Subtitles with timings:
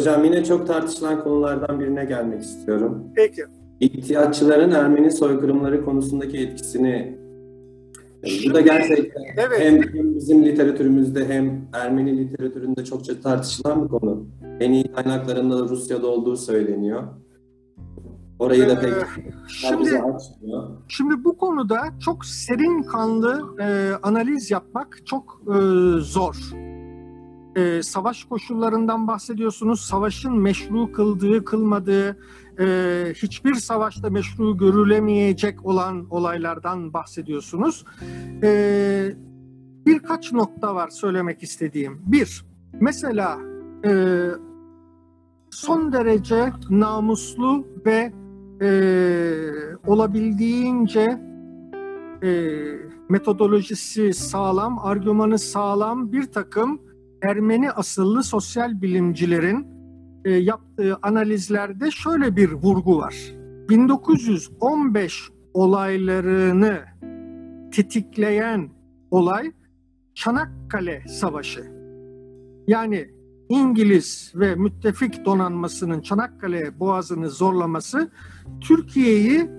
[0.00, 3.04] Hocam yine çok tartışılan konulardan birine gelmek istiyorum.
[3.16, 3.42] Peki.
[3.80, 7.18] İhtiyatçıların Ermeni soykırımları konusundaki etkisini
[8.48, 9.60] bu da gerçekten Evet.
[9.60, 9.80] hem
[10.14, 14.26] bizim literatürümüzde hem Ermeni literatüründe çokça tartışılan bir konu.
[14.60, 17.02] En iyi kaynaklarında da Rusya'da olduğu söyleniyor.
[18.38, 19.04] Orayı da pek Ee,
[19.48, 20.02] Şimdi.
[20.88, 25.58] Şimdi bu konuda çok serin kanlı e, analiz yapmak çok e,
[26.00, 26.36] zor.
[27.56, 29.80] E, savaş koşullarından bahsediyorsunuz.
[29.80, 32.18] Savaşın meşru kıldığı, kılmadığı,
[32.60, 32.66] e,
[33.16, 37.84] hiçbir savaşta meşru görülemeyecek olan olaylardan bahsediyorsunuz.
[38.42, 39.12] E,
[39.86, 42.02] birkaç nokta var söylemek istediğim.
[42.06, 42.44] Bir,
[42.80, 43.38] mesela
[43.84, 43.90] e,
[45.50, 48.12] son derece namuslu ve
[48.62, 48.70] e,
[49.86, 51.20] olabildiğince
[52.22, 52.30] e,
[53.08, 56.89] metodolojisi sağlam, argümanı sağlam bir takım
[57.22, 59.66] Ermeni asıllı sosyal bilimcilerin
[60.24, 63.14] e, yaptığı analizlerde şöyle bir vurgu var.
[63.68, 66.78] 1915 olaylarını
[67.72, 68.70] tetikleyen
[69.10, 69.52] olay
[70.14, 71.64] Çanakkale Savaşı.
[72.66, 73.10] Yani
[73.48, 78.10] İngiliz ve müttefik donanmasının Çanakkale boğazını zorlaması
[78.60, 79.50] Türkiye'yi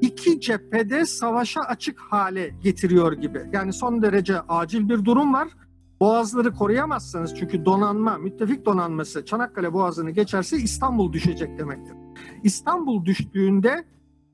[0.00, 3.42] iki cephede savaşa açık hale getiriyor gibi.
[3.52, 5.48] Yani son derece acil bir durum var.
[6.00, 11.94] Boğazları koruyamazsanız çünkü donanma, müttefik donanması Çanakkale boğazını geçerse İstanbul düşecek demektir.
[12.42, 13.84] İstanbul düştüğünde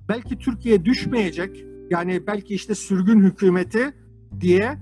[0.09, 1.65] belki Türkiye düşmeyecek.
[1.91, 3.95] Yani belki işte sürgün hükümeti
[4.41, 4.79] diye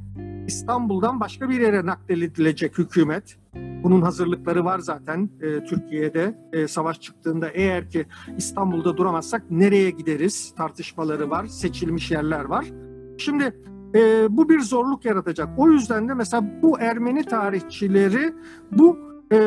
[0.47, 3.39] İstanbul'dan başka bir yere nakledilecek hükümet.
[3.55, 10.55] Bunun hazırlıkları var zaten e, Türkiye'de e, savaş çıktığında eğer ki İstanbul'da duramazsak nereye gideriz
[10.57, 12.67] tartışmaları var, seçilmiş yerler var.
[13.19, 13.57] Şimdi
[13.95, 15.49] e, bu bir zorluk yaratacak.
[15.57, 18.35] O yüzden de mesela bu Ermeni tarihçileri
[18.73, 18.99] bu
[19.33, 19.39] e,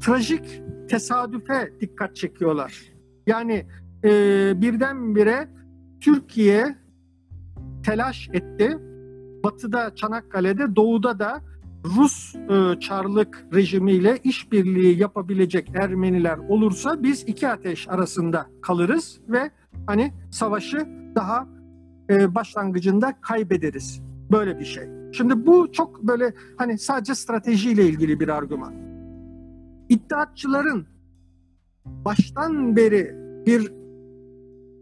[0.00, 2.92] trajik tesadüfe dikkat çekiyorlar.
[3.26, 3.66] Yani
[4.04, 4.10] e,
[4.56, 5.48] birdenbire
[6.00, 6.76] Türkiye
[7.84, 8.78] telaş etti.
[9.44, 11.40] Batıda Çanakkale'de, doğuda da
[11.84, 19.50] Rus e, Çarlık rejimiyle işbirliği yapabilecek Ermeniler olursa biz iki ateş arasında kalırız ve
[19.86, 21.48] hani savaşı daha
[22.10, 24.00] e, başlangıcında kaybederiz.
[24.32, 24.84] Böyle bir şey.
[25.12, 28.74] Şimdi bu çok böyle hani sadece stratejiyle ilgili bir argüman.
[29.88, 30.86] İddiatçıların
[31.86, 33.14] baştan beri
[33.46, 33.72] bir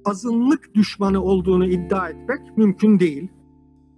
[0.04, 3.28] azınlık düşmanı olduğunu iddia etmek mümkün değil.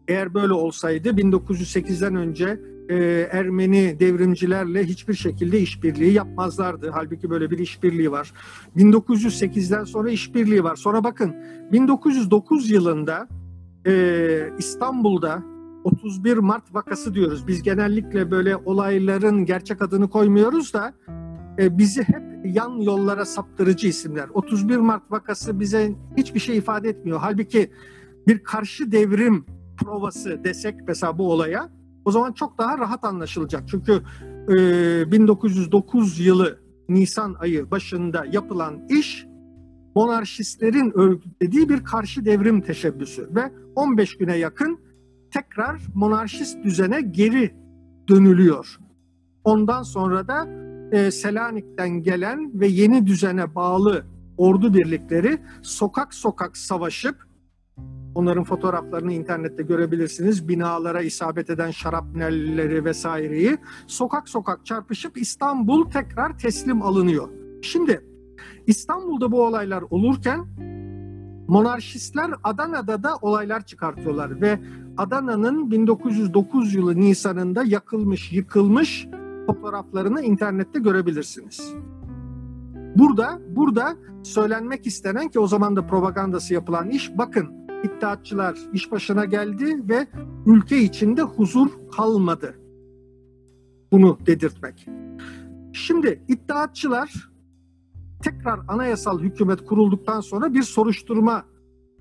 [0.09, 6.91] Eğer böyle olsaydı 1908'den önce e, Ermeni devrimcilerle hiçbir şekilde işbirliği yapmazlardı.
[6.95, 8.33] Halbuki böyle bir işbirliği var.
[8.77, 10.77] 1908'den sonra işbirliği var.
[10.77, 11.35] Sonra bakın
[11.73, 13.29] 1909 yılında
[13.87, 15.43] e, İstanbul'da
[15.85, 17.47] 31 Mart vakası diyoruz.
[17.49, 20.95] Biz genellikle böyle olayların gerçek adını koymuyoruz da
[21.59, 24.29] e, bizi hep yan yollara saptırıcı isimler.
[24.35, 27.19] 31 Mart vakası bize hiçbir şey ifade etmiyor.
[27.21, 27.71] Halbuki
[28.27, 29.45] bir karşı devrim
[29.77, 33.63] provası desek mesela bu olaya o zaman çok daha rahat anlaşılacak.
[33.69, 34.03] Çünkü
[34.49, 39.27] e, 1909 yılı Nisan ayı başında yapılan iş
[39.95, 44.81] monarşistlerin örgütlediği bir karşı devrim teşebbüsü ve 15 güne yakın
[45.31, 47.55] tekrar monarşist düzene geri
[48.09, 48.79] dönülüyor.
[49.45, 50.49] Ondan sonra da
[50.93, 54.05] e, Selanik'ten gelen ve yeni düzene bağlı
[54.37, 57.30] ordu birlikleri sokak sokak savaşıp
[58.15, 60.49] Onların fotoğraflarını internette görebilirsiniz.
[60.49, 67.29] Binalara isabet eden şarapnelleri vesaireyi sokak sokak çarpışıp İstanbul tekrar teslim alınıyor.
[67.63, 68.05] Şimdi
[68.67, 70.47] İstanbul'da bu olaylar olurken
[71.49, 74.59] monarşistler Adana'da da olaylar çıkartıyorlar ve
[74.97, 79.09] Adana'nın 1909 yılı Nisan'ında yakılmış, yıkılmış
[79.47, 81.75] fotoğraflarını internette görebilirsiniz.
[82.97, 89.25] Burada burada söylenmek istenen ki o zaman da propagandası yapılan iş bakın İttihatçılar iş başına
[89.25, 90.07] geldi ve
[90.47, 92.55] ülke içinde huzur kalmadı.
[93.93, 94.89] Bunu dedirtmek.
[95.73, 97.31] Şimdi İttihatçılar
[98.23, 101.45] tekrar anayasal hükümet kurulduktan sonra bir soruşturma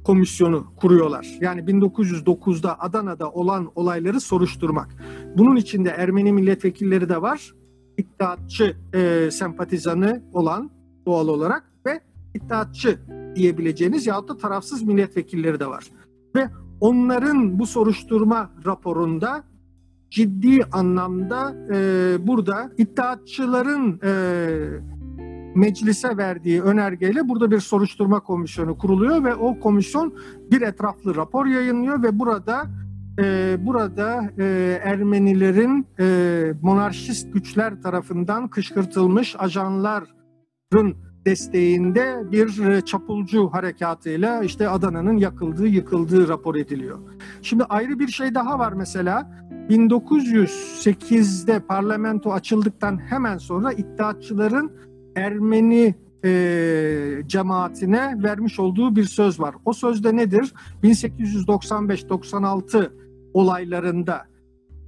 [0.04, 1.28] komisyonu kuruyorlar.
[1.42, 4.96] Yani 1909'da Adana'da olan olayları soruşturmak.
[5.38, 7.54] Bunun içinde Ermeni milletvekilleri de var.
[7.98, 10.72] İttihatçı e, sempatizanı olan
[11.06, 12.02] doğal olarak ve
[12.34, 13.00] İttihatçı
[13.36, 15.86] diyebileceğiniz yahut da tarafsız milletvekilleri de var.
[16.36, 16.50] Ve
[16.82, 19.44] onların bu soruşturma raporunda
[20.10, 24.12] ciddi anlamda e, burada iddiatçıların e,
[25.56, 30.14] meclise verdiği önergeyle burada bir soruşturma komisyonu kuruluyor ve o komisyon
[30.52, 32.68] bir etraflı rapor yayınlıyor ve burada
[33.20, 44.44] e, burada e, Ermenilerin e, monarşist güçler tarafından kışkırtılmış ajanların desteğinde bir e, çapulcu harekatıyla
[44.44, 47.00] işte Adana'nın yakıldığı, yıkıldığı rapor ediliyor.
[47.42, 49.32] Şimdi ayrı bir şey daha var mesela.
[49.70, 54.72] 1908'de parlamento açıldıktan hemen sonra iddiatçıların
[55.16, 55.96] Ermeni
[56.26, 59.56] e, cemaatine vermiş olduğu bir söz var.
[59.66, 60.54] O sözde nedir?
[60.84, 62.92] 1895-96
[63.34, 64.26] olaylarında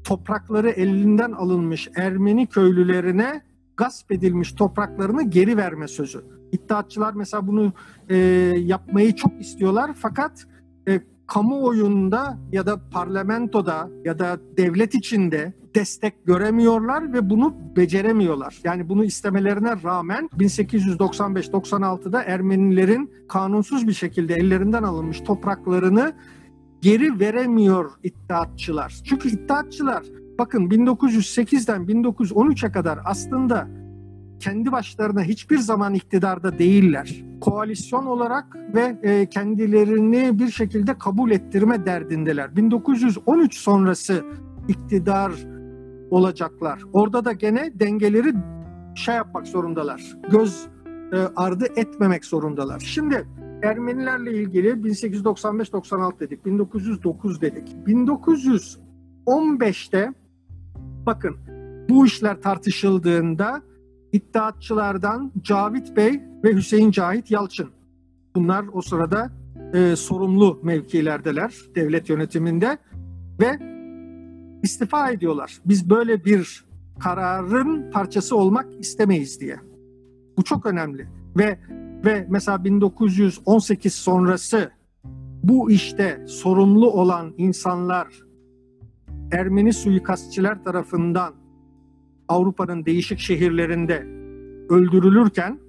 [0.04, 3.42] toprakları elinden alınmış Ermeni köylülerine
[3.82, 6.24] gasp edilmiş topraklarını geri verme sözü.
[6.52, 7.74] İddiatçılar mesela bunu
[8.10, 8.16] e,
[8.58, 10.46] yapmayı çok istiyorlar fakat
[10.88, 18.60] e, kamuoyunda ya da parlamentoda ya da devlet içinde destek göremiyorlar ve bunu beceremiyorlar.
[18.64, 26.14] Yani bunu istemelerine rağmen 1895-96'da Ermenilerin kanunsuz bir şekilde ellerinden alınmış topraklarını
[26.82, 29.02] geri veremiyor iddiatçılar.
[29.04, 30.04] Çünkü iddiatçılar
[30.42, 33.68] bakın 1908'den 1913'e kadar aslında
[34.40, 37.24] kendi başlarına hiçbir zaman iktidarda değiller.
[37.42, 42.56] Koalisyon olarak ve e, kendilerini bir şekilde kabul ettirme derdindeler.
[42.56, 44.26] 1913 sonrası
[44.68, 45.32] iktidar
[46.12, 46.80] olacaklar.
[46.94, 48.34] Orada da gene dengeleri
[48.96, 50.18] şey yapmak zorundalar.
[50.32, 50.68] Göz
[51.14, 52.80] e, ardı etmemek zorundalar.
[52.80, 53.28] Şimdi
[53.64, 57.68] Ermenilerle ilgili 1895-96 dedik, 1909 dedik.
[57.88, 60.14] 1915'te
[61.06, 61.38] bakın
[61.90, 63.62] bu işler tartışıldığında
[64.12, 67.70] iddiatçılardan Cavit Bey ve Hüseyin Cahit Yalçın.
[68.36, 69.32] Bunlar o sırada
[69.74, 72.78] e, sorumlu mevkilerdeler devlet yönetiminde
[73.40, 73.60] ve
[74.64, 75.58] istifa ediyorlar.
[75.66, 76.66] Biz böyle bir
[77.00, 79.60] kararın parçası olmak istemeyiz diye.
[80.38, 81.08] Bu çok önemli
[81.38, 81.60] ve
[82.06, 84.72] ve mesela 1918 sonrası
[85.44, 88.08] bu işte sorumlu olan insanlar
[89.32, 91.34] Ermeni suikastçiler tarafından
[92.28, 94.06] Avrupa'nın değişik şehirlerinde
[94.70, 95.60] öldürülürken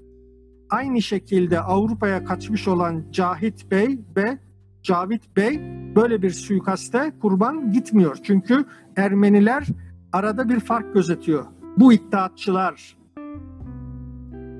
[0.70, 4.38] aynı şekilde Avrupa'ya kaçmış olan Cahit Bey ve
[4.82, 5.60] Cavit Bey
[5.96, 8.18] böyle bir suikaste kurban gitmiyor.
[8.22, 8.64] Çünkü
[8.96, 9.66] Ermeniler
[10.12, 11.44] arada bir fark gözetiyor.
[11.76, 12.96] Bu iddiatçılar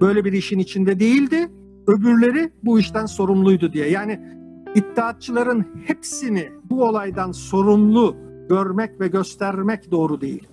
[0.01, 1.49] böyle bir işin içinde değildi.
[1.87, 3.91] Öbürleri bu işten sorumluydu diye.
[3.91, 4.21] Yani
[4.75, 8.17] iddiatçıların hepsini bu olaydan sorumlu
[8.49, 10.49] görmek ve göstermek doğru değil.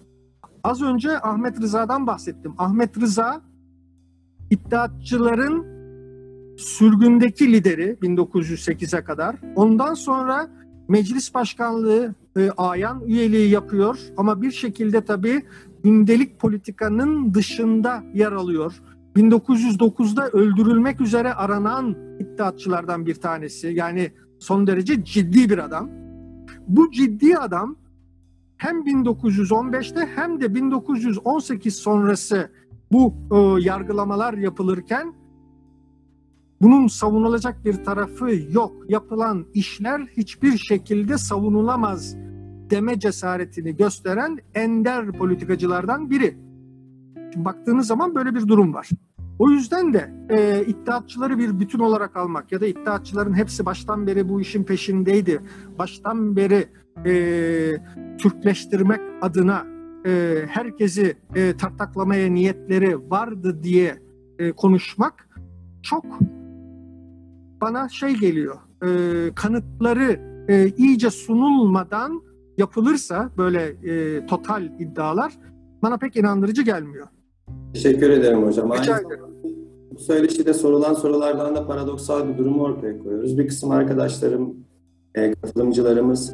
[0.63, 2.53] Az önce Ahmet Rıza'dan bahsettim.
[2.57, 3.41] Ahmet Rıza
[4.49, 5.65] iddiatçıların
[6.57, 9.35] sürgündeki lideri 1908'e kadar.
[9.55, 10.49] Ondan sonra
[10.87, 15.41] meclis başkanlığı e, ayan üyeliği yapıyor ama bir şekilde tabii
[15.83, 18.81] gündelik politikanın dışında yer alıyor.
[19.15, 23.67] 1909'da öldürülmek üzere aranan iddiatçılardan bir tanesi.
[23.67, 25.89] Yani son derece ciddi bir adam.
[26.69, 27.75] Bu ciddi adam
[28.57, 32.51] hem 1915'te hem de 1918 sonrası
[32.91, 35.13] bu e, yargılamalar yapılırken
[36.61, 38.71] bunun savunulacak bir tarafı yok.
[38.89, 42.15] Yapılan işler hiçbir şekilde savunulamaz
[42.69, 46.37] deme cesaretini gösteren ender politikacılardan biri.
[47.33, 48.89] Şimdi baktığınız zaman böyle bir durum var.
[49.39, 54.29] O yüzden de e, iddiatçıları bir bütün olarak almak ya da iddiatçıların hepsi baştan beri
[54.29, 55.41] bu işin peşindeydi.
[55.79, 56.67] Baştan beri
[57.05, 57.13] e,
[58.17, 59.65] Türkleştirmek adına
[60.05, 63.97] e, herkesi e, tartaklamaya niyetleri vardı diye
[64.39, 65.29] e, konuşmak
[65.83, 66.05] çok
[67.61, 68.55] bana şey geliyor.
[68.83, 68.89] E,
[69.35, 72.21] kanıtları e, iyice sunulmadan
[72.57, 75.33] yapılırsa böyle e, total iddialar
[75.81, 77.07] bana pek inandırıcı gelmiyor.
[77.73, 78.73] Teşekkür ederim hocam.
[78.73, 79.28] Rica ederim.
[79.99, 83.37] Bu söyleşide sorulan sorulardan da paradoksal bir durumu ortaya koyuyoruz.
[83.37, 84.55] Bir kısım arkadaşlarım,
[85.15, 86.33] e, katılımcılarımız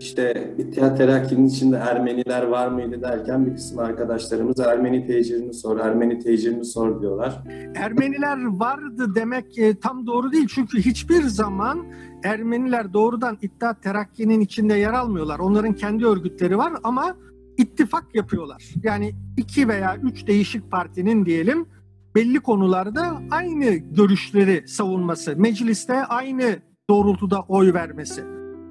[0.00, 6.18] işte İttihat Terakki'nin içinde Ermeniler var mıydı derken bir kısım arkadaşlarımız Ermeni tecirini sor, Ermeni
[6.18, 7.42] tecirini sor diyorlar.
[7.74, 10.46] Ermeniler vardı demek e, tam doğru değil.
[10.54, 11.86] Çünkü hiçbir zaman
[12.24, 15.38] Ermeniler doğrudan İttihat Terakki'nin içinde yer almıyorlar.
[15.38, 17.16] Onların kendi örgütleri var ama
[17.58, 18.74] ittifak yapıyorlar.
[18.82, 21.66] Yani iki veya üç değişik partinin diyelim
[22.14, 26.56] belli konularda aynı görüşleri savunması, mecliste aynı
[26.90, 28.24] doğrultuda oy vermesi.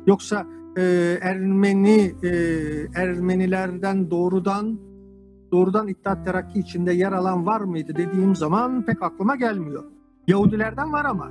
[0.07, 0.45] Yoksa
[0.77, 2.29] e, Ermeni e,
[2.95, 4.79] Ermenilerden doğrudan
[5.51, 9.83] doğrudan İttihat Terakki içinde yer alan var mıydı dediğim zaman pek aklıma gelmiyor.
[10.27, 11.27] Yahudilerden var ama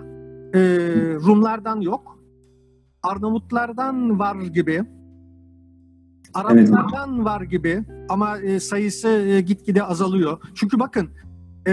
[0.54, 0.60] e,
[1.14, 2.18] Rumlardan yok.
[3.02, 4.82] Arnavutlardan var gibi.
[6.34, 10.38] Araplardan var gibi ama e, sayısı e, gitgide azalıyor.
[10.54, 11.08] Çünkü bakın
[11.66, 11.72] e,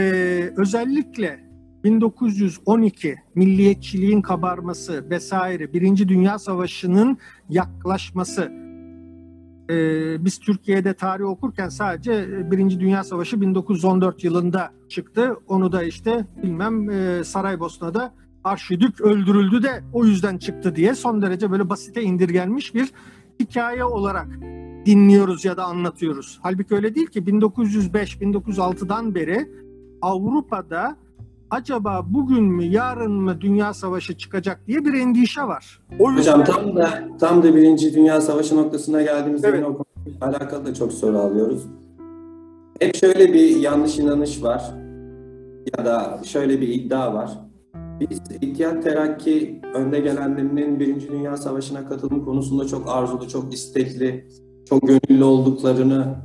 [0.57, 1.39] özellikle
[1.83, 7.17] 1912 milliyetçiliğin kabarması vesaire Birinci Dünya Savaşı'nın
[7.50, 8.63] yaklaşması
[9.69, 15.38] Ee, biz Türkiye'de tarih okurken sadece e, Birinci Dünya Savaşı 1914 yılında çıktı.
[15.47, 21.51] Onu da işte bilmem e, Saraybosna'da Arşidük öldürüldü de o yüzden çıktı diye son derece
[21.51, 22.91] böyle basite indirgenmiş bir
[23.39, 24.27] hikaye olarak
[24.85, 26.39] dinliyoruz ya da anlatıyoruz.
[26.41, 29.50] Halbuki öyle değil ki 1905-1906'dan beri
[30.03, 30.95] Avrupa'da
[31.50, 35.81] acaba bugün mü yarın mı dünya savaşı çıkacak diye bir endişe var.
[36.00, 36.39] O yüzden...
[36.39, 39.65] Hocam tam da tam da Birinci Dünya Savaşı noktasına geldiğimizde evet.
[39.65, 39.83] o
[40.22, 41.63] alakalı da çok soru alıyoruz.
[42.79, 44.63] Hep şöyle bir yanlış inanış var
[45.77, 47.31] ya da şöyle bir iddia var.
[48.00, 54.27] Biz İttihat Terakki önde gelenlerinin Birinci Dünya Savaşı'na katılım konusunda çok arzulu, çok istekli,
[54.69, 56.15] çok gönüllü olduklarını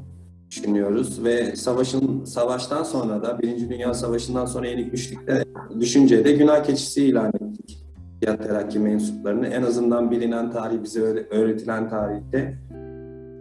[0.50, 5.44] düşünüyoruz ve savaşın savaştan sonra da Birinci Dünya Savaşı'ndan sonra yenik düştükte
[5.80, 7.84] düşüncede günah keçisi ilan ettik.
[8.16, 11.00] İttihat Terakki mensuplarını en azından bilinen tarih bize
[11.30, 12.58] öğretilen tarihte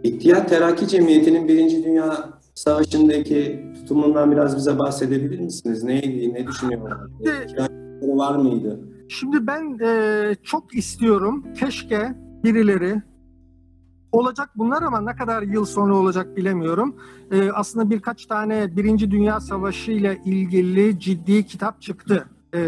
[0.02, 5.82] İttihat Terakki Cemiyeti'nin Birinci Dünya Savaşı'ndaki tutumundan biraz bize bahsedebilir misiniz?
[5.82, 6.98] Neydi, ne düşünüyorlar?
[8.02, 8.80] var mıydı?
[9.08, 11.44] Şimdi ben e, çok istiyorum.
[11.60, 13.02] Keşke birileri
[14.12, 16.96] olacak bunlar ama ne kadar yıl sonra olacak bilemiyorum.
[17.30, 22.28] E, aslında birkaç tane Birinci Dünya Savaşı ile ilgili ciddi kitap çıktı.
[22.54, 22.60] E,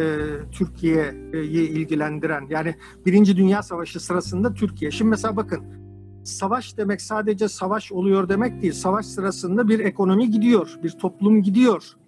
[0.53, 2.75] Türkiye'yi ilgilendiren yani
[3.07, 4.91] Birinci Dünya Savaşı sırasında Türkiye.
[4.91, 5.65] Şimdi mesela bakın
[6.25, 8.73] savaş demek sadece savaş oluyor demek değil.
[8.73, 12.00] Savaş sırasında bir ekonomi gidiyor, bir toplum gidiyor.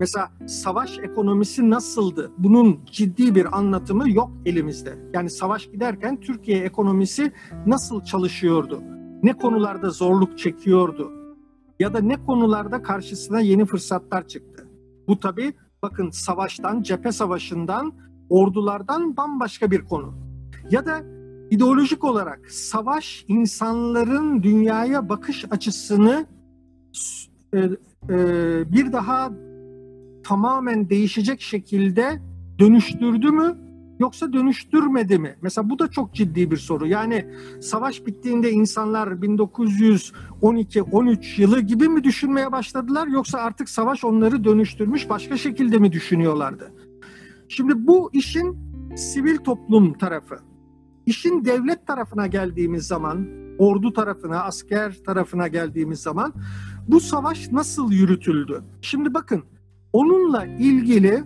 [0.00, 2.32] Mesela savaş ekonomisi nasıldı?
[2.38, 4.98] Bunun ciddi bir anlatımı yok elimizde.
[5.14, 7.32] Yani savaş giderken Türkiye ekonomisi
[7.66, 8.82] nasıl çalışıyordu?
[9.22, 11.12] Ne konularda zorluk çekiyordu?
[11.80, 14.68] Ya da ne konularda karşısına yeni fırsatlar çıktı?
[15.08, 15.52] Bu tabii
[15.82, 17.92] bakın savaştan, cephe savaşından,
[18.28, 20.14] ordulardan bambaşka bir konu.
[20.70, 21.00] Ya da
[21.50, 26.26] ideolojik olarak savaş insanların dünyaya bakış açısını
[27.54, 27.68] e, e,
[28.72, 29.30] bir daha
[30.24, 32.22] tamamen değişecek şekilde
[32.58, 35.36] dönüştürdü mü yoksa dönüştürmedi mi?
[35.42, 36.86] Mesela bu da çok ciddi bir soru.
[36.86, 37.26] Yani
[37.60, 45.36] savaş bittiğinde insanlar 1912-13 yılı gibi mi düşünmeye başladılar yoksa artık savaş onları dönüştürmüş başka
[45.36, 46.72] şekilde mi düşünüyorlardı?
[47.48, 48.58] Şimdi bu işin
[48.96, 50.38] sivil toplum tarafı.
[51.06, 56.32] İşin devlet tarafına geldiğimiz zaman, ordu tarafına, asker tarafına geldiğimiz zaman
[56.88, 58.62] bu savaş nasıl yürütüldü?
[58.82, 59.44] Şimdi bakın
[59.92, 61.22] Onunla ilgili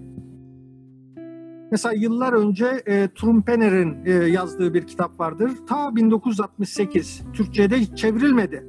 [1.70, 5.50] mesela yıllar önce e, Trumpener'in e, yazdığı bir kitap vardır.
[5.68, 8.66] Ta 1968 Türkçe'de çevrilmedi.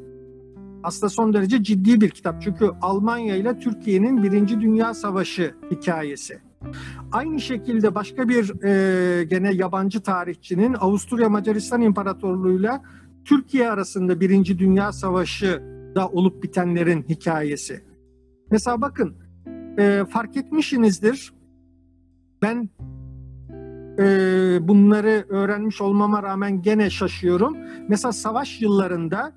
[0.83, 2.41] Aslında son derece ciddi bir kitap.
[2.41, 6.39] Çünkü Almanya ile Türkiye'nin Birinci Dünya Savaşı hikayesi.
[7.11, 12.83] Aynı şekilde başka bir e, gene yabancı tarihçinin Avusturya Macaristan İmparatorluğu'yla
[13.25, 15.63] Türkiye arasında Birinci Dünya Savaşı
[15.95, 17.83] da olup bitenlerin hikayesi.
[18.51, 19.22] Mesela bakın
[19.77, 21.33] e, fark etmişsinizdir.
[22.41, 22.69] Ben
[23.99, 24.05] e,
[24.67, 27.57] bunları öğrenmiş olmama rağmen gene şaşıyorum.
[27.89, 29.33] Mesela savaş yıllarında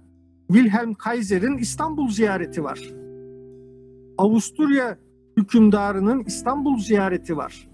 [0.48, 2.80] Wilhelm Kaiser'in İstanbul ziyareti var.
[4.18, 4.98] Avusturya
[5.36, 7.68] hükümdarının İstanbul ziyareti var.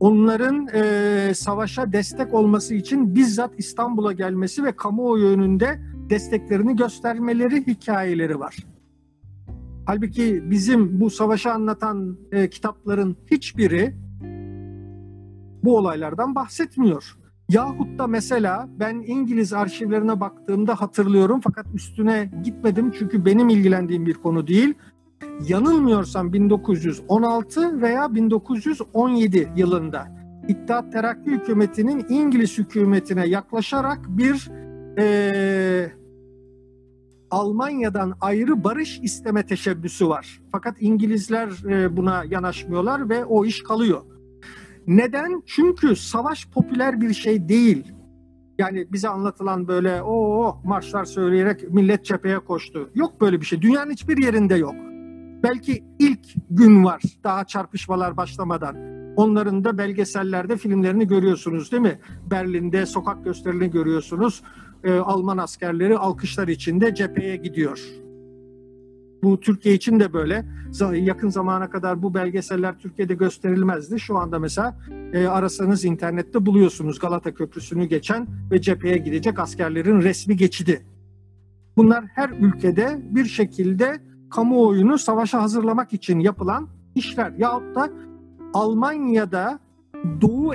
[0.00, 5.80] Onların e, savaşa destek olması için bizzat İstanbul'a gelmesi ve kamuoyu önünde
[6.10, 8.56] desteklerini göstermeleri hikayeleri var.
[9.86, 13.94] Halbuki bizim bu savaşı anlatan e, kitapların hiçbiri
[15.64, 17.16] bu olaylardan bahsetmiyor.
[17.48, 24.14] Yahut da mesela ben İngiliz arşivlerine baktığımda hatırlıyorum fakat üstüne gitmedim çünkü benim ilgilendiğim bir
[24.14, 24.74] konu değil.
[25.48, 30.16] Yanılmıyorsam 1916 veya 1917 yılında
[30.48, 34.50] İttihat Terakki hükümetinin İngiliz hükümetine yaklaşarak bir
[34.98, 35.92] e,
[37.30, 40.40] Almanya'dan ayrı barış isteme teşebbüsü var.
[40.52, 44.02] Fakat İngilizler e, buna yanaşmıyorlar ve o iş kalıyor.
[44.86, 45.42] Neden?
[45.46, 47.92] Çünkü savaş popüler bir şey değil.
[48.58, 52.90] Yani bize anlatılan böyle o marşlar söyleyerek millet cepheye koştu.
[52.94, 53.62] Yok böyle bir şey.
[53.62, 54.74] Dünyanın hiçbir yerinde yok.
[55.42, 58.76] Belki ilk gün var daha çarpışmalar başlamadan.
[59.16, 61.98] Onların da belgesellerde filmlerini görüyorsunuz değil mi?
[62.30, 64.42] Berlin'de sokak gösterilerini görüyorsunuz
[64.86, 67.80] e, Alman askerleri alkışlar içinde cepheye gidiyor.
[69.22, 70.44] Bu Türkiye için de böyle.
[70.92, 74.00] Yakın zamana kadar bu belgeseller Türkiye'de gösterilmezdi.
[74.00, 74.78] Şu anda mesela
[75.12, 80.82] e, arasanız internette buluyorsunuz Galata Köprüsü'nü geçen ve cepheye gidecek askerlerin resmi geçidi.
[81.76, 84.00] Bunlar her ülkede bir şekilde
[84.30, 87.32] kamuoyunu savaşa hazırlamak için yapılan işler.
[87.38, 87.90] Yahut da
[88.54, 89.58] Almanya'da
[90.20, 90.54] Doğu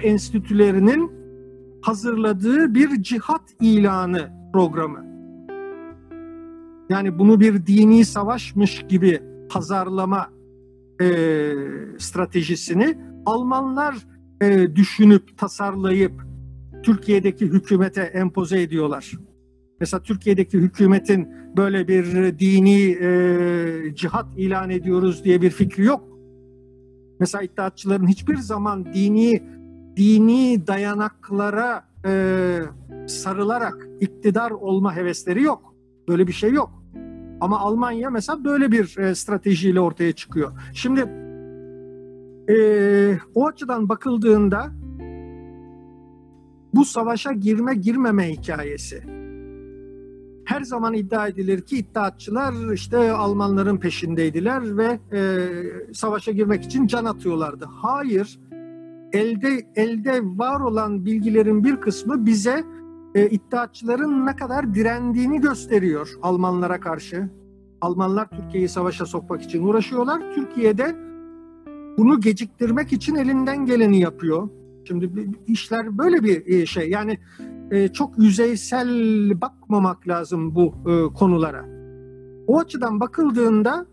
[6.89, 10.29] Yani bunu bir dini savaşmış gibi pazarlama
[11.01, 11.05] e,
[11.97, 13.95] stratejisini Almanlar
[14.41, 16.13] e, düşünüp tasarlayıp
[16.83, 19.11] Türkiye'deki hükümete empoze ediyorlar.
[19.79, 22.05] Mesela Türkiye'deki hükümetin böyle bir
[22.39, 26.03] dini e, cihat ilan ediyoruz diye bir fikri yok.
[27.19, 29.43] Mesela iddiatçıların hiçbir zaman dini
[29.98, 32.60] dini dayanaklara e,
[33.07, 35.75] sarılarak iktidar olma hevesleri yok.
[36.07, 36.83] Böyle bir şey yok.
[37.41, 40.51] Ama Almanya mesela böyle bir e, stratejiyle ortaya çıkıyor.
[40.74, 41.00] Şimdi
[42.50, 42.57] e,
[43.36, 44.71] o açıdan bakıldığında
[46.74, 49.03] bu savaşa girme girmeme hikayesi.
[50.45, 55.50] Her zaman iddia edilir ki iddiatçılar işte Almanların peşindeydiler ve e,
[55.93, 57.65] savaşa girmek için can atıyorlardı.
[57.65, 58.39] Hayır,
[59.13, 62.63] elde elde var olan bilgilerin bir kısmı bize
[63.15, 67.30] e, iddiatçıların ne kadar direndiğini gösteriyor Almanlara karşı.
[67.82, 70.22] Almanlar Türkiye'yi savaşa sokmak için uğraşıyorlar.
[70.36, 70.96] Türkiye'de
[71.98, 74.50] bunu geciktirmek için elinden geleni yapıyor.
[74.88, 76.89] Şimdi işler böyle bir e, şey.
[76.89, 77.20] Yani
[77.72, 78.89] e, çok yüzeysel
[79.41, 81.65] bakmamak lazım bu e, konulara.
[82.48, 83.86] O açıdan bakıldığında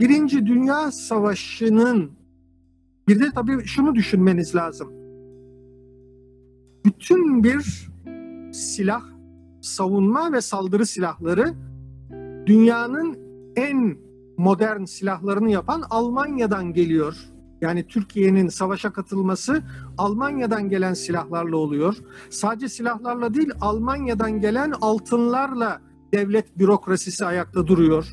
[0.00, 2.10] Birinci Dünya Savaşı'nın
[3.10, 4.88] bir de tabii şunu düşünmeniz lazım.
[6.84, 7.90] Bütün bir
[8.52, 9.02] silah,
[9.60, 11.54] savunma ve saldırı silahları
[12.46, 13.18] dünyanın
[13.56, 13.96] en
[14.36, 17.16] modern silahlarını yapan Almanya'dan geliyor.
[17.60, 19.62] Yani Türkiye'nin savaşa katılması
[19.98, 21.96] Almanya'dan gelen silahlarla oluyor.
[22.30, 25.80] Sadece silahlarla değil Almanya'dan gelen altınlarla
[26.14, 28.06] devlet bürokrasisi ayakta duruyor.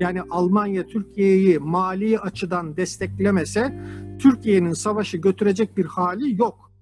[0.00, 3.78] Yani Almanya Türkiye'yi mali açıdan desteklemese
[4.18, 6.72] Türkiye'nin savaşı götürecek bir hali yok.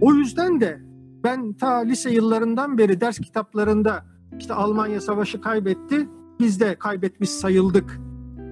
[0.00, 0.80] O yüzden de
[1.24, 4.04] ben ta lise yıllarından beri ders kitaplarında
[4.38, 6.08] işte Almanya savaşı kaybetti,
[6.40, 8.00] biz de kaybetmiş sayıldık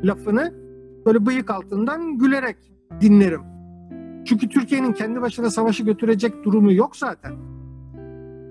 [0.04, 0.54] lafını
[1.06, 2.56] böyle bıyık altından gülerek
[3.00, 3.40] dinlerim.
[4.24, 7.32] Çünkü Türkiye'nin kendi başına savaşı götürecek durumu yok zaten.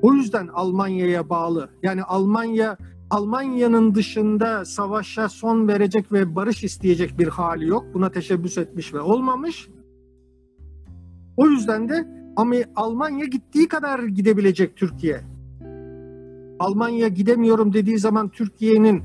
[0.02, 1.70] O yüzden Almanya'ya bağlı.
[1.84, 2.78] Yani Almanya
[3.10, 7.86] Almanya'nın dışında savaşa son verecek ve barış isteyecek bir hali yok.
[7.94, 9.70] Buna teşebbüs etmiş ve olmamış.
[11.38, 15.22] O yüzden de ama Almanya gittiği kadar gidebilecek Türkiye.
[16.60, 19.04] Almanya gidemiyorum dediği zaman Türkiye'nin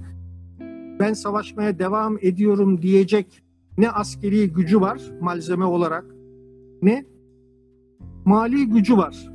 [1.01, 3.43] ben savaşmaya devam ediyorum diyecek
[3.79, 6.05] ne askeri gücü var malzeme olarak
[6.83, 7.05] ne
[8.25, 9.32] mali gücü var.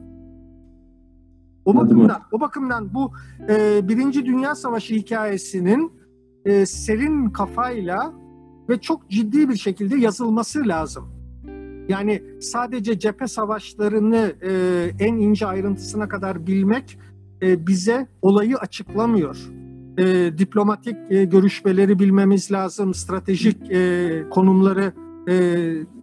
[1.68, 3.12] O bakımdan, o bakımdan bu
[3.50, 5.92] e, Birinci Dünya Savaşı hikayesinin
[6.46, 8.14] e, serin kafayla
[8.70, 11.06] ve çok ciddi bir şekilde yazılması lazım.
[11.90, 14.52] Yani sadece cephe savaşlarını e,
[15.00, 17.00] en ince ayrıntısına kadar bilmek
[17.42, 19.38] e, bize olayı açıklamıyor
[19.98, 24.94] e, diplomatik e, görüşmeleri bilmemiz lazım, stratejik e, konumları
[25.30, 25.36] e,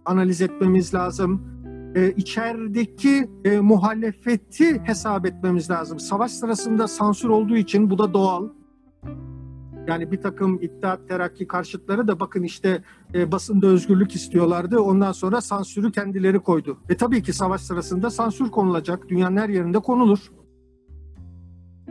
[0.05, 1.54] analiz etmemiz lazım.
[1.95, 5.99] E, içerideki e, muhalefeti hesap etmemiz lazım.
[5.99, 8.49] Savaş sırasında sansür olduğu için bu da doğal.
[9.87, 14.79] Yani bir takım İttihat Terakki karşıtları da bakın işte e, basında özgürlük istiyorlardı.
[14.79, 16.77] Ondan sonra sansürü kendileri koydu.
[16.89, 19.09] E tabii ki savaş sırasında sansür konulacak.
[19.09, 20.19] Dünyanın her yerinde konulur.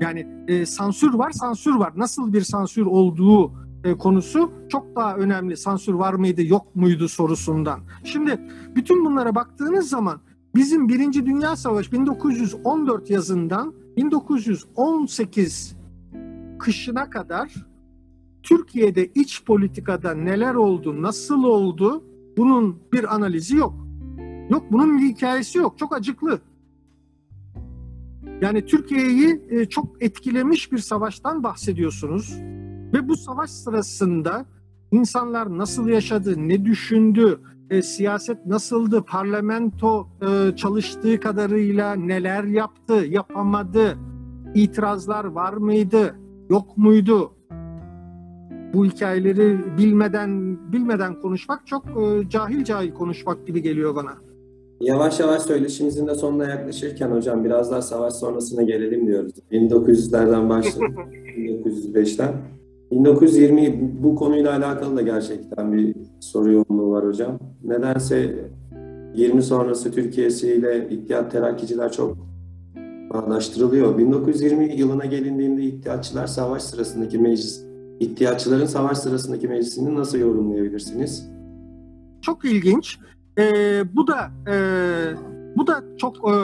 [0.00, 1.92] Yani e, sansür var, sansür var.
[1.96, 3.52] Nasıl bir sansür olduğu
[3.84, 5.56] e, konusu çok daha önemli.
[5.56, 7.80] Sansür var mıydı, yok muydu sorusundan.
[8.04, 8.40] Şimdi
[8.76, 10.20] bütün bunlara baktığınız zaman
[10.54, 15.76] bizim Birinci Dünya Savaşı 1914 yazından 1918
[16.58, 17.54] kışına kadar
[18.42, 22.04] Türkiye'de iç politikada neler oldu, nasıl oldu
[22.36, 23.74] bunun bir analizi yok.
[24.50, 25.78] Yok bunun bir hikayesi yok.
[25.78, 26.40] Çok acıklı.
[28.40, 32.38] Yani Türkiye'yi e, çok etkilemiş bir savaştan bahsediyorsunuz.
[32.94, 34.46] Ve bu savaş sırasında
[34.92, 43.98] insanlar nasıl yaşadı, ne düşündü, e, siyaset nasıldı, parlamento e, çalıştığı kadarıyla neler yaptı, yapamadı,
[44.54, 46.14] itirazlar var mıydı,
[46.50, 47.32] yok muydu?
[48.74, 54.14] Bu hikayeleri bilmeden bilmeden konuşmak çok e, cahil cahil konuşmak gibi geliyor bana.
[54.80, 59.32] Yavaş yavaş söyleşimizin de sonuna yaklaşırken hocam biraz daha savaş sonrasına gelelim diyoruz.
[59.52, 60.98] 1900'lerden başladık,
[61.38, 62.34] 1905'ten.
[62.90, 67.38] 1920 bu konuyla alakalı da gerçekten bir soru yoğunluğu var hocam.
[67.64, 68.34] Nedense
[69.14, 72.16] 20 sonrası Türkiye'siyle İttihat Terakkiciler çok
[73.14, 73.98] bağdaştırılıyor.
[73.98, 77.64] 1920 yılına gelindiğinde İttihatçılar savaş sırasındaki meclis,
[78.00, 81.30] İttihatçıların savaş sırasındaki meclisini nasıl yorumlayabilirsiniz?
[82.22, 82.98] Çok ilginç.
[83.38, 83.44] E,
[83.94, 84.56] bu da e,
[85.56, 86.34] bu da çok e,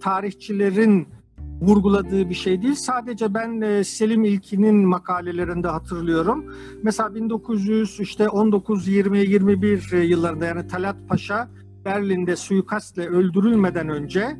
[0.00, 1.06] tarihçilerin
[1.60, 2.74] vurguladığı bir şey değil.
[2.74, 6.54] Sadece ben e, Selim İlkin'in makalelerinde hatırlıyorum.
[6.82, 11.48] Mesela 1900 işte 19 20 21 yıllarında yani Talat Paşa
[11.84, 14.36] Berlin'de suikastle öldürülmeden önce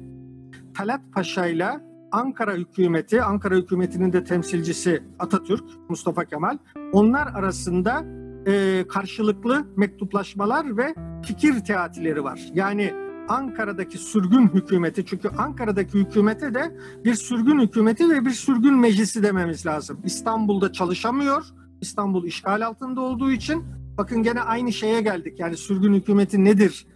[0.74, 1.68] Talat Paşa ile
[2.12, 6.58] Ankara hükümeti, Ankara hükümetinin de temsilcisi Atatürk, Mustafa Kemal,
[6.92, 8.04] onlar arasında
[8.46, 10.94] e, karşılıklı mektuplaşmalar ve
[11.26, 12.40] fikir teatileri var.
[12.54, 19.22] Yani Ankara'daki sürgün hükümeti, çünkü Ankara'daki hükümete de bir sürgün hükümeti ve bir sürgün meclisi
[19.22, 20.00] dememiz lazım.
[20.04, 21.44] İstanbul'da çalışamıyor,
[21.80, 23.64] İstanbul işgal altında olduğu için,
[23.98, 25.40] bakın gene aynı şeye geldik.
[25.40, 26.86] Yani sürgün hükümeti nedir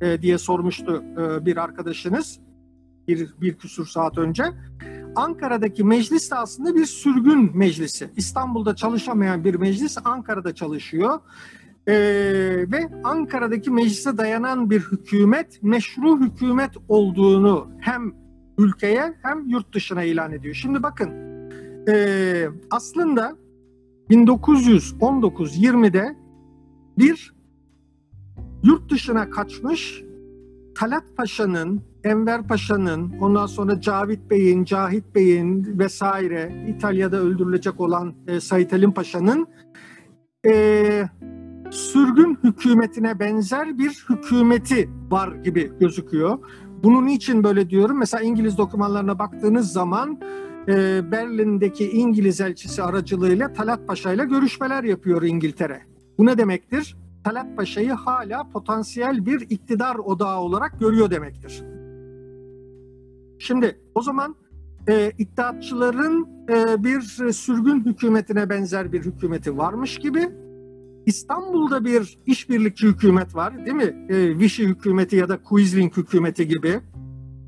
[0.00, 2.40] e, diye sormuştu e, bir arkadaşınız
[3.08, 4.44] bir, bir küsur saat önce.
[5.16, 8.10] Ankara'daki meclis de aslında bir sürgün meclisi.
[8.16, 11.20] İstanbul'da çalışamayan bir meclis Ankara'da çalışıyor.
[11.88, 11.94] Ee,
[12.72, 18.14] ve Ankara'daki meclise dayanan bir hükümet meşru hükümet olduğunu hem
[18.58, 20.54] ülkeye hem yurt dışına ilan ediyor.
[20.54, 21.10] Şimdi bakın
[21.88, 23.36] e, aslında
[24.10, 26.16] 1919-20'de
[26.98, 27.34] bir
[28.62, 30.02] yurt dışına kaçmış
[30.74, 38.40] Talat Paşa'nın, Enver Paşa'nın, ondan sonra Cavit Bey'in, Cahit Bey'in vesaire İtalya'da öldürülecek olan e,
[38.40, 39.46] Said Halim Paşa'nın
[40.46, 41.04] e,
[41.72, 46.38] sürgün hükümetine benzer bir hükümeti var gibi gözüküyor.
[46.82, 47.98] Bunun için böyle diyorum.
[47.98, 50.20] Mesela İngiliz dokümanlarına baktığınız zaman
[50.68, 55.82] e, Berlin'deki İngiliz elçisi aracılığıyla Talat Paşa ile görüşmeler yapıyor İngiltere.
[56.18, 56.96] Bu ne demektir?
[57.24, 61.64] Talat Paşa'yı hala potansiyel bir iktidar odağı olarak görüyor demektir.
[63.38, 64.36] Şimdi o zaman
[64.88, 67.00] e, iddiatçıların e, bir
[67.32, 70.41] sürgün hükümetine benzer bir hükümeti varmış gibi
[71.06, 74.06] İstanbul'da bir işbirlikçi hükümet var değil mi?
[74.08, 76.80] E, Vichy hükümeti ya da Quisling hükümeti gibi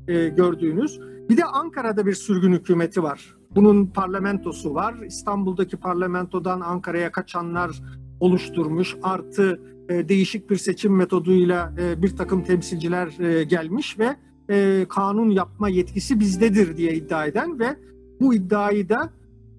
[0.07, 0.99] e, gördüğünüz.
[1.29, 3.35] Bir de Ankara'da bir sürgün hükümeti var.
[3.55, 4.95] Bunun parlamentosu var.
[5.07, 7.81] İstanbul'daki parlamentodan Ankara'ya kaçanlar
[8.19, 8.95] oluşturmuş.
[9.03, 14.15] Artı e, değişik bir seçim metoduyla e, bir takım temsilciler e, gelmiş ve
[14.49, 17.77] e, kanun yapma yetkisi bizdedir diye iddia eden ve
[18.21, 19.13] bu iddiayı da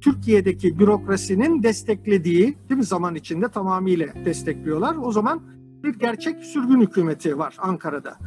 [0.07, 4.97] Türkiye'deki bürokrasinin desteklediği değil mi zaman içinde tamamıyla destekliyorlar.
[4.97, 5.43] O zaman
[5.85, 8.19] bir gerçek sürgün hükümeti var Ankara'da.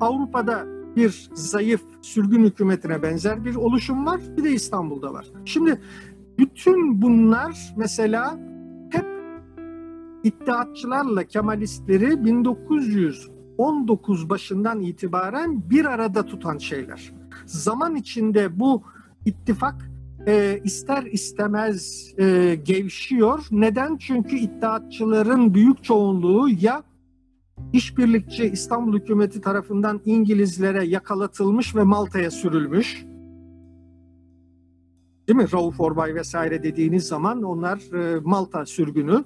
[0.00, 4.20] Avrupa'da bir zayıf sürgün hükümetine benzer bir oluşum var.
[4.36, 5.26] Bir de İstanbul'da var.
[5.44, 5.80] Şimdi
[6.38, 8.38] bütün bunlar mesela
[8.90, 9.06] hep
[10.24, 17.12] iddiatçılarla Kemalistleri 1919 başından itibaren bir arada tutan şeyler.
[17.46, 18.82] Zaman içinde bu
[19.26, 19.93] ittifak
[20.26, 23.46] e, ister istemez e, gevşiyor.
[23.50, 23.96] Neden?
[23.96, 26.82] Çünkü iddiatçıların büyük çoğunluğu ya
[27.72, 33.04] işbirlikçi İstanbul hükümeti tarafından İngilizlere yakalatılmış ve Malta'ya sürülmüş.
[35.28, 35.52] Değil mi?
[35.52, 39.24] Rauf Orbay vesaire dediğiniz zaman onlar e, Malta sürgünü.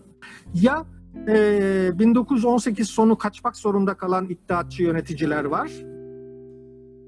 [0.54, 0.86] Ya
[1.28, 5.70] e, 1918 sonu kaçmak zorunda kalan iddiatçı yöneticiler var.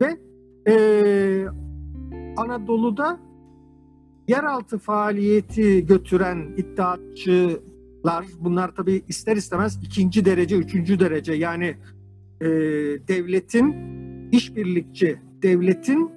[0.01, 0.17] Ve
[0.69, 1.47] e,
[2.37, 3.30] Anadolu'da
[4.31, 11.77] yeraltı faaliyeti götüren iddiatçılar bunlar tabi ister istemez ikinci derece, üçüncü derece yani
[12.41, 12.49] e,
[13.09, 13.75] devletin
[14.33, 16.11] işbirlikçi, devletin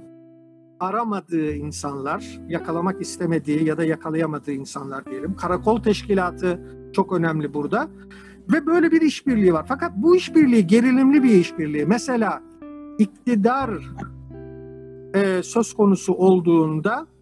[0.79, 5.35] aramadığı insanlar, yakalamak istemediği ya da yakalayamadığı insanlar diyelim.
[5.35, 6.59] Karakol teşkilatı
[6.93, 7.89] çok önemli burada.
[8.53, 9.65] Ve böyle bir işbirliği var.
[9.67, 11.85] Fakat bu işbirliği gerilimli bir işbirliği.
[11.85, 12.43] Mesela
[12.99, 13.69] iktidar
[15.15, 17.12] e, söz konusu olduğunda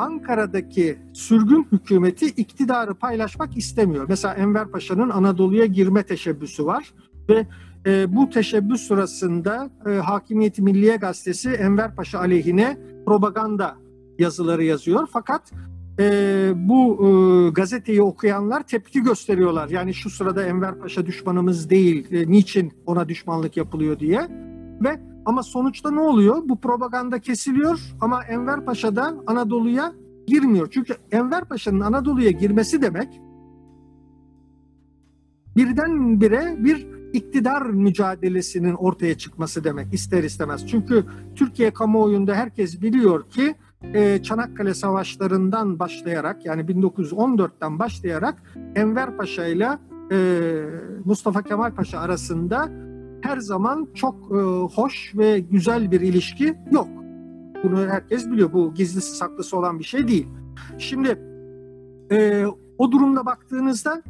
[0.00, 4.06] Ankara'daki sürgün hükümeti iktidarı paylaşmak istemiyor.
[4.08, 6.94] Mesela Enver Paşa'nın Anadolu'ya girme teşebbüsü var
[7.28, 7.46] ve
[7.86, 13.76] e, bu teşebbüs sırasında e, Hakimiyeti Milliye Gazetesi Enver Paşa aleyhine propaganda
[14.18, 15.08] yazıları yazıyor.
[15.12, 15.52] Fakat
[15.98, 19.68] e, bu e, gazeteyi okuyanlar tepki gösteriyorlar.
[19.68, 24.20] Yani şu sırada Enver Paşa düşmanımız değil, e, niçin ona düşmanlık yapılıyor diye.
[24.84, 26.42] Ve ama sonuçta ne oluyor?
[26.48, 29.92] Bu propaganda kesiliyor ama Enver Paşa da Anadolu'ya
[30.26, 30.68] girmiyor.
[30.70, 33.20] Çünkü Enver Paşa'nın Anadolu'ya girmesi demek
[35.56, 40.66] birdenbire bir iktidar mücadelesinin ortaya çıkması demek ister istemez.
[40.66, 41.04] Çünkü
[41.34, 43.54] Türkiye kamuoyunda herkes biliyor ki
[43.94, 48.42] e, Çanakkale Savaşları'ndan başlayarak yani 1914'ten başlayarak
[48.74, 49.78] Enver Paşa ile
[50.12, 50.18] e,
[51.04, 52.70] Mustafa Kemal Paşa arasında
[53.22, 54.36] her zaman çok e,
[54.74, 56.88] hoş ve güzel bir ilişki yok.
[57.64, 58.52] Bunu herkes biliyor.
[58.52, 60.28] Bu gizlisi saklısı olan bir şey değil.
[60.78, 61.18] Şimdi
[62.10, 62.44] e,
[62.78, 64.02] o durumda baktığınızda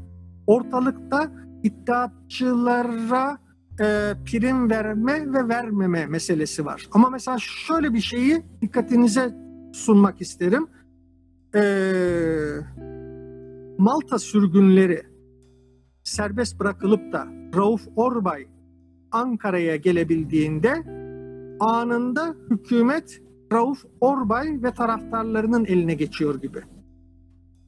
[0.46, 3.38] ortalıkta iddiatçılara
[3.80, 6.88] e, prim verme ve vermeme meselesi var.
[6.92, 9.34] Ama mesela şöyle bir şeyi dikkatinize
[9.72, 10.66] sunmak isterim.
[11.54, 11.62] E,
[13.78, 15.02] Malta sürgünleri
[16.04, 18.46] serbest bırakılıp da Rauf Orbay
[19.12, 20.82] Ankara'ya gelebildiğinde
[21.60, 23.20] anında hükümet
[23.52, 26.58] Rauf Orbay ve taraftarlarının eline geçiyor gibi.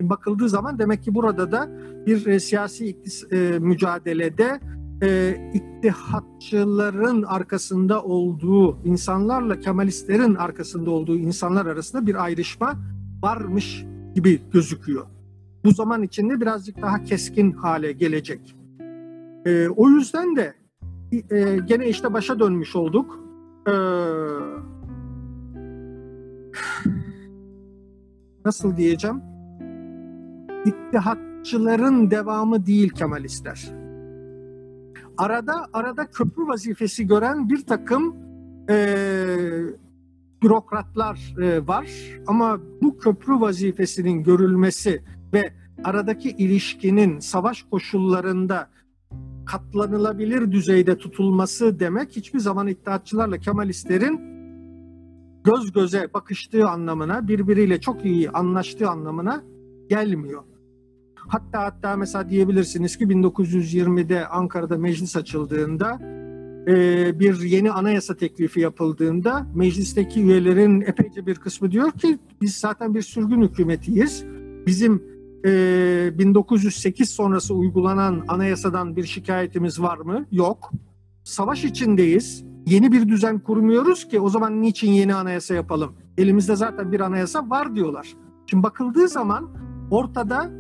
[0.00, 1.68] Bakıldığı zaman demek ki burada da
[2.06, 2.96] bir e, siyasi
[3.32, 4.60] e, mücadelede
[5.02, 5.36] e,
[7.28, 12.74] arkasında olduğu insanlarla Kemalistlerin arkasında olduğu insanlar arasında bir ayrışma
[13.22, 15.06] varmış gibi gözüküyor.
[15.64, 18.56] Bu zaman içinde birazcık daha keskin hale gelecek.
[19.46, 20.54] E, o yüzden de
[21.12, 23.18] e, gene işte başa dönmüş olduk.
[23.68, 23.72] E,
[28.44, 29.22] nasıl diyeceğim?
[30.64, 33.72] İttihatçıların devamı değil Kemalistler.
[35.18, 38.16] Arada arada köprü vazifesi gören bir takım
[38.70, 38.96] e,
[40.42, 41.86] bürokratlar e, var
[42.26, 45.52] ama bu köprü vazifesinin görülmesi ve
[45.84, 48.70] aradaki ilişkinin savaş koşullarında
[49.46, 54.20] katlanılabilir düzeyde tutulması demek hiçbir zaman İttihatçılarla Kemalistlerin
[55.44, 59.42] göz göze bakıştığı anlamına, birbiriyle çok iyi anlaştığı anlamına
[59.88, 60.42] gelmiyor.
[61.14, 65.98] Hatta hatta mesela diyebilirsiniz ki 1920'de Ankara'da meclis açıldığında
[66.68, 72.94] e, bir yeni anayasa teklifi yapıldığında meclisteki üyelerin epeyce bir kısmı diyor ki biz zaten
[72.94, 74.24] bir sürgün hükümetiyiz.
[74.66, 75.11] Bizim
[75.44, 80.26] e, 1908 sonrası uygulanan anayasadan bir şikayetimiz var mı?
[80.30, 80.70] Yok.
[81.24, 82.44] Savaş içindeyiz.
[82.66, 85.92] Yeni bir düzen kurmuyoruz ki o zaman niçin yeni anayasa yapalım?
[86.18, 88.12] Elimizde zaten bir anayasa var diyorlar.
[88.46, 89.50] Şimdi bakıldığı zaman
[89.90, 90.50] ortada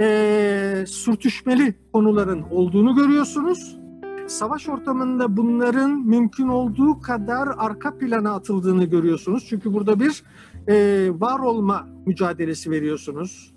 [0.00, 3.78] e, sürtüşmeli konuların olduğunu görüyorsunuz.
[4.26, 9.46] Savaş ortamında bunların mümkün olduğu kadar arka plana atıldığını görüyorsunuz.
[9.48, 10.22] Çünkü burada bir
[10.68, 13.53] e, var olma mücadelesi veriyorsunuz.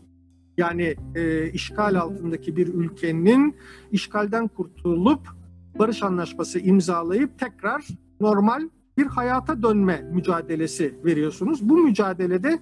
[0.58, 3.56] Yani e, işgal altındaki bir ülkenin
[3.92, 5.20] işgalden kurtulup
[5.80, 7.88] barış anlaşması imzalayıp tekrar
[8.22, 8.62] normal
[8.98, 11.70] bir hayata dönme mücadelesi veriyorsunuz.
[11.70, 12.60] Bu mücadelede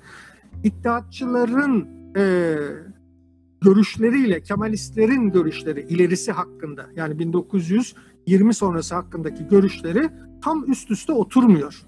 [0.63, 2.55] iddiatçıların e,
[3.61, 10.09] görüşleriyle Kemalistlerin görüşleri ilerisi hakkında yani 1920 sonrası hakkındaki görüşleri
[10.43, 11.81] tam üst üste oturmuyor.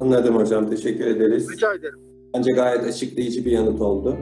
[0.00, 0.70] Anladım hocam.
[0.70, 1.50] Teşekkür ederiz.
[1.52, 1.98] Rica ederim.
[2.34, 4.18] Bence gayet açıklayıcı bir yanıt oldu.